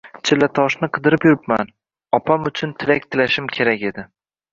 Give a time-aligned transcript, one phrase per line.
[0.27, 1.69] Chillatoshni qidirib yuribman,
[2.19, 4.07] opam uchun tilak tilashim kerak edi